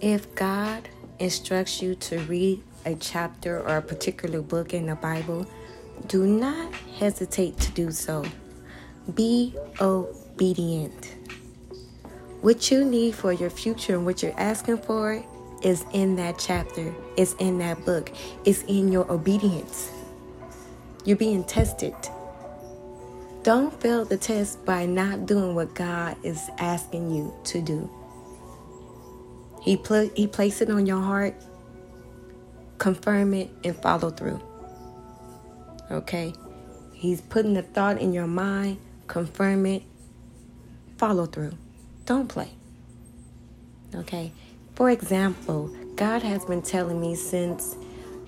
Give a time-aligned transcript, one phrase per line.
[0.00, 0.88] If God
[1.18, 5.46] instructs you to read a chapter or a particular book in the Bible,
[6.06, 8.24] do not hesitate to do so.
[9.14, 11.14] Be obedient.
[12.42, 15.24] What you need for your future and what you're asking for
[15.62, 18.12] is in that chapter, it's in that book,
[18.44, 19.90] it's in your obedience.
[21.06, 21.94] You're being tested.
[23.42, 27.90] Don't fail the test by not doing what God is asking you to do.
[29.66, 31.34] He put he placed it on your heart.
[32.78, 34.40] Confirm it and follow through.
[35.90, 36.32] Okay?
[36.92, 39.82] He's putting the thought in your mind, confirm it,
[40.98, 41.52] follow through.
[42.04, 42.50] Don't play.
[43.94, 44.32] Okay?
[44.76, 47.76] For example, God has been telling me since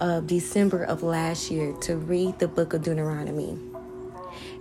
[0.01, 3.57] uh, December of last year to read the book of Deuteronomy.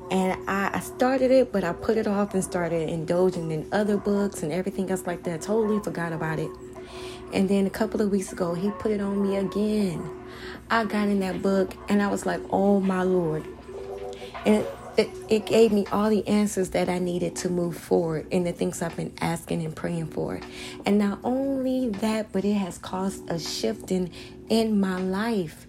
[0.09, 4.41] And I, started it, but I put it off and started indulging in other books
[4.41, 5.41] and everything else like that.
[5.41, 6.49] Totally forgot about it.
[7.33, 10.09] And then a couple of weeks ago, he put it on me again.
[10.69, 13.45] I got in that book and I was like, oh my Lord.
[14.45, 14.65] And
[14.97, 18.51] it, it gave me all the answers that I needed to move forward in the
[18.51, 20.39] things I've been asking and praying for.
[20.85, 24.11] And not only that, but it has caused a shifting
[24.49, 25.67] in my life.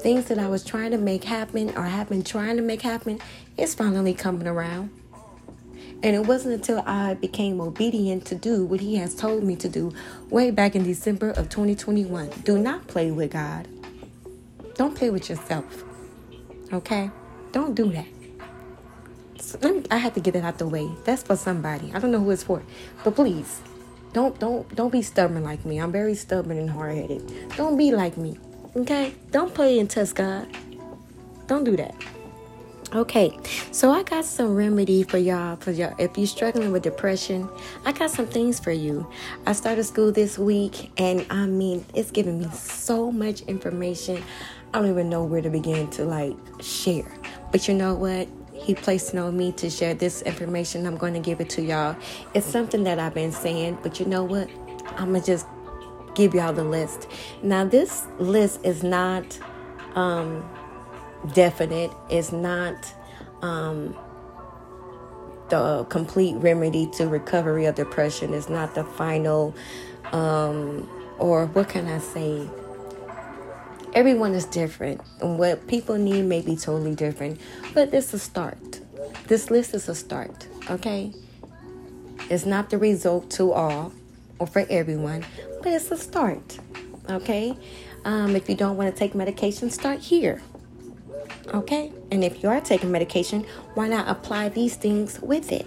[0.00, 3.20] Things that I was trying to make happen or have been trying to make happen,
[3.56, 4.90] it's finally coming around.
[6.02, 9.68] And it wasn't until I became obedient to do what He has told me to
[9.68, 9.92] do
[10.28, 12.28] way back in December of 2021.
[12.44, 13.68] Do not play with God.
[14.74, 15.84] Don't play with yourself.
[16.72, 17.10] Okay?
[17.52, 18.06] Don't do that.
[19.40, 20.90] So I have to get that out the way.
[21.04, 21.92] That's for somebody.
[21.94, 22.62] I don't know who it's for.
[23.02, 23.60] But please,
[24.12, 25.78] don't don't don't be stubborn like me.
[25.78, 27.50] I'm very stubborn and hard headed.
[27.56, 28.36] Don't be like me.
[28.76, 29.14] Okay?
[29.30, 30.48] Don't play and test God.
[31.46, 31.94] Don't do that.
[32.94, 33.36] Okay,
[33.72, 35.56] so I got some remedy for y'all.
[35.56, 37.48] For y'all, if you're struggling with depression,
[37.84, 39.04] I got some things for you.
[39.46, 44.22] I started school this week, and I mean, it's giving me so much information.
[44.72, 47.12] I don't even know where to begin to like share.
[47.50, 48.28] But you know what?
[48.52, 50.86] He placed it on me to share this information.
[50.86, 51.96] I'm going to give it to y'all.
[52.32, 54.48] It's something that I've been saying, but you know what?
[54.90, 55.48] I'm gonna just
[56.14, 57.08] give y'all the list.
[57.42, 59.36] Now, this list is not.
[59.96, 60.48] Um,
[61.32, 61.92] definite.
[62.10, 62.92] It's not
[63.42, 63.96] um,
[65.48, 68.34] the complete remedy to recovery of depression.
[68.34, 69.54] It's not the final,
[70.12, 72.48] um, or what can I say?
[73.94, 77.40] Everyone is different, and what people need may be totally different,
[77.74, 78.80] but this is a start.
[79.28, 81.12] This list is a start, okay?
[82.28, 83.92] It's not the result to all
[84.40, 85.24] or for everyone,
[85.62, 86.58] but it's a start,
[87.08, 87.56] okay?
[88.04, 90.42] Um, if you don't want to take medication, start here.
[91.52, 91.92] Okay?
[92.10, 93.44] And if you are taking medication,
[93.74, 95.66] why not apply these things with it?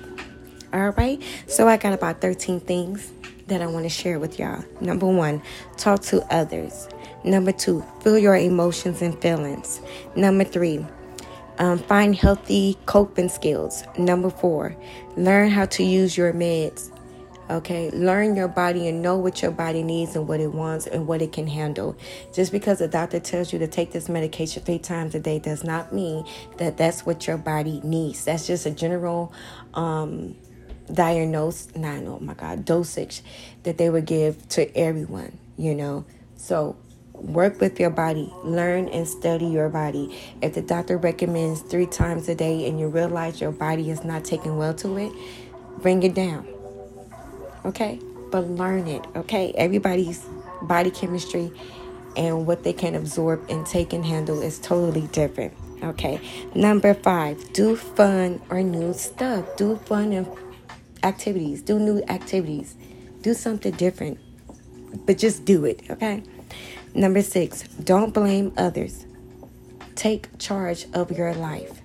[0.74, 1.22] All right?
[1.48, 3.12] So I got about 13 things
[3.48, 4.64] that I want to share with y'all.
[4.82, 5.42] Number one,
[5.78, 6.88] talk to others.
[7.24, 9.82] Number two, feel your emotions and feelings.
[10.16, 10.86] Number three,
[11.60, 13.84] um, find healthy coping skills.
[13.98, 14.76] Number four,
[15.16, 16.92] learn how to use your meds.
[17.50, 21.08] Okay, learn your body and know what your body needs and what it wants and
[21.08, 21.96] what it can handle.
[22.34, 25.64] Just because a doctor tells you to take this medication three times a day does
[25.64, 26.26] not mean
[26.58, 28.26] that that's what your body needs.
[28.26, 29.32] That's just a general
[29.74, 30.36] um,
[30.94, 33.22] diagnose, not oh my God, dosage
[33.64, 35.38] that they would give to everyone.
[35.58, 36.06] You know,
[36.36, 36.76] so
[37.14, 42.30] work with your body learn and study your body if the doctor recommends three times
[42.30, 45.12] a day and you realize your body is not taking well to it
[45.82, 46.48] bring it down
[47.68, 48.00] okay?
[48.32, 49.54] But learn it, okay?
[49.56, 50.26] Everybody's
[50.62, 51.52] body chemistry
[52.16, 55.54] and what they can absorb and take and handle is totally different.
[55.84, 56.20] Okay.
[56.56, 59.46] Number five, do fun or new stuff.
[59.58, 60.28] Do fun
[61.04, 61.62] activities.
[61.62, 62.76] Do new activities.
[63.22, 64.20] Do something different.
[65.06, 65.84] But just do it.
[65.90, 66.24] Okay.
[66.96, 69.06] Number six, don't blame others.
[69.96, 71.82] Take charge of your life.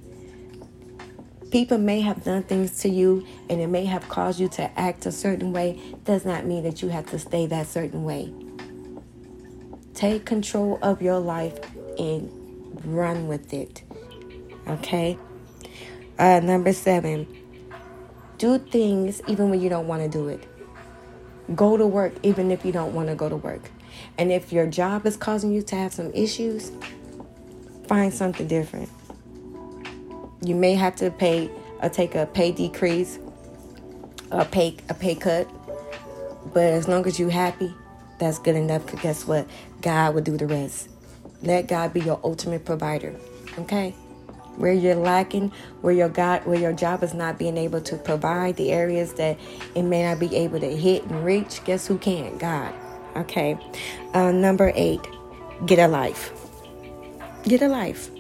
[1.52, 5.04] People may have done things to you and it may have caused you to act
[5.04, 8.32] a certain way, does not mean that you have to stay that certain way.
[9.92, 11.58] Take control of your life
[11.98, 12.30] and
[12.86, 13.82] run with it.
[14.66, 15.18] Okay?
[16.18, 17.26] Uh, number seven,
[18.38, 20.42] do things even when you don't want to do it.
[21.54, 23.70] Go to work even if you don't want to go to work.
[24.16, 26.72] And if your job is causing you to have some issues,
[27.86, 28.88] find something different.
[30.42, 31.50] You may have to pay
[31.80, 33.18] or take a pay decrease,
[34.30, 35.48] a pay a pay cut.
[36.52, 37.74] But as long as you're happy,
[38.18, 38.86] that's good enough.
[38.86, 39.46] Cause guess what?
[39.80, 40.88] God will do the rest.
[41.42, 43.14] Let God be your ultimate provider.
[43.58, 43.90] Okay?
[44.56, 48.56] Where you're lacking, where your God, where your job is not being able to provide
[48.56, 49.38] the areas that
[49.74, 52.36] it may not be able to hit and reach, guess who can?
[52.38, 52.74] God.
[53.16, 53.58] Okay.
[54.14, 55.00] Uh, number eight,
[55.66, 56.32] get a life.
[57.44, 58.10] Get a life.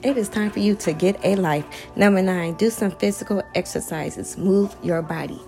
[0.00, 1.64] It is time for you to get a life.
[1.96, 4.38] Number nine, do some physical exercises.
[4.38, 5.40] Move your body.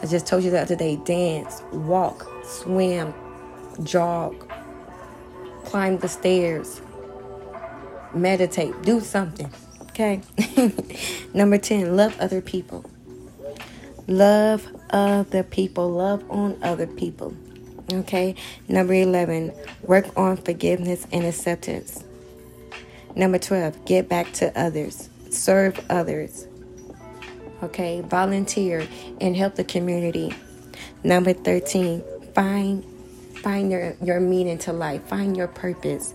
[0.00, 3.12] I just told you the other day dance, walk, swim,
[3.82, 4.50] jog,
[5.64, 6.80] climb the stairs,
[8.14, 9.52] meditate, do something.
[9.90, 10.22] Okay.
[11.34, 12.82] Number 10, love other people.
[14.06, 15.90] Love other people.
[15.90, 17.34] Love on other people.
[17.92, 18.36] Okay.
[18.68, 19.52] Number 11,
[19.82, 22.05] work on forgiveness and acceptance.
[23.16, 25.08] Number 12, get back to others.
[25.30, 26.46] Serve others.
[27.62, 28.02] Okay.
[28.02, 28.86] Volunteer
[29.20, 30.34] and help the community.
[31.02, 32.02] Number 13,
[32.34, 32.84] find
[33.38, 35.02] find your, your meaning to life.
[35.06, 36.14] Find your purpose.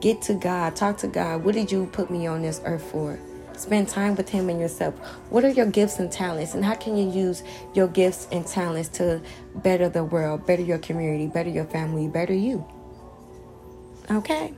[0.00, 0.76] Get to God.
[0.76, 1.44] Talk to God.
[1.44, 3.18] What did you put me on this earth for?
[3.54, 4.94] Spend time with Him and yourself.
[5.30, 6.54] What are your gifts and talents?
[6.54, 7.42] And how can you use
[7.74, 9.20] your gifts and talents to
[9.56, 12.64] better the world, better your community, better your family, better you?
[14.10, 14.54] Okay.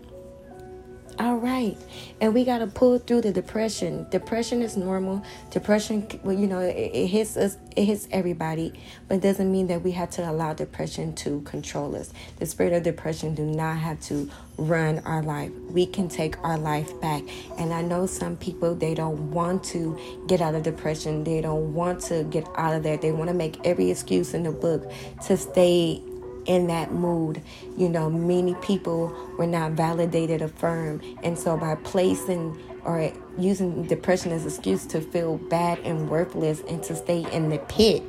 [1.21, 1.77] All right.
[2.23, 4.07] And we got to pull through the depression.
[4.09, 5.23] Depression is normal.
[5.51, 8.73] Depression, well, you know, it, it, hits us, it hits everybody,
[9.07, 12.15] but it doesn't mean that we have to allow depression to control us.
[12.39, 15.53] The spirit of depression do not have to run our life.
[15.69, 17.23] We can take our life back.
[17.59, 21.23] And I know some people, they don't want to get out of depression.
[21.23, 22.97] They don't want to get out of there.
[22.97, 24.91] They want to make every excuse in the book
[25.27, 26.03] to stay
[26.51, 27.41] in that mood.
[27.77, 31.05] You know, many people were not validated, affirmed.
[31.23, 36.61] And so by placing or using depression as an excuse to feel bad and worthless
[36.69, 38.03] and to stay in the pit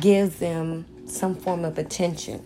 [0.00, 2.44] gives them some form of attention.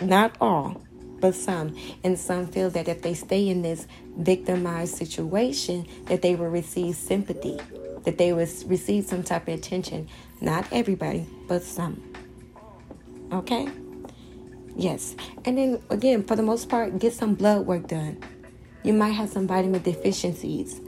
[0.00, 0.80] Not all,
[1.18, 1.76] but some.
[2.04, 6.94] And some feel that if they stay in this victimized situation, that they will receive
[6.94, 7.58] sympathy,
[8.04, 10.08] that they will receive some type of attention.
[10.40, 12.00] Not everybody, but some.
[13.32, 13.68] Okay?
[14.80, 15.14] Yes.
[15.44, 18.16] And then again, for the most part, get some blood work done.
[18.82, 20.80] You might have some vitamin deficiencies.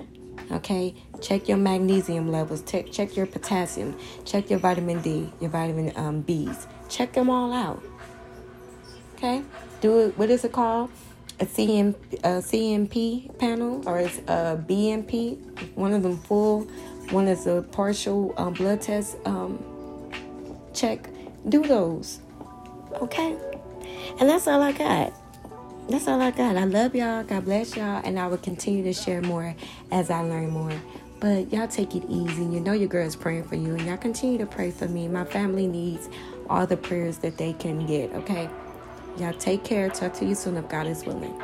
[0.51, 0.95] Okay?
[1.21, 2.63] Check your magnesium levels.
[2.63, 3.95] Check check your potassium.
[4.25, 6.67] Check your vitamin D, your vitamin um, Bs.
[6.89, 7.83] Check them all out.
[9.17, 9.43] Okay?
[9.83, 10.17] Do it.
[10.17, 10.91] What is it called?
[11.41, 11.95] A CM,
[12.25, 15.37] a CMP panel or it's a BMP.
[15.75, 16.63] One of them full.
[17.11, 19.63] One is a partial um, blood test um,
[20.73, 21.11] check.
[21.47, 22.21] Do those.
[23.03, 23.37] Okay?
[24.19, 25.13] And that's all I got.
[25.89, 26.57] That's all I got.
[26.57, 27.25] I love y'all.
[27.25, 28.01] God bless y'all.
[28.05, 29.55] And I will continue to share more
[29.91, 30.73] as I learn more.
[31.21, 32.43] But y'all take it easy.
[32.43, 33.75] You know your girl is praying for you.
[33.75, 35.09] And y'all continue to pray for me.
[35.09, 36.09] My family needs
[36.49, 38.13] all the prayers that they can get.
[38.13, 38.49] Okay?
[39.19, 39.89] Y'all take care.
[39.91, 41.41] Talk to you soon if God is willing.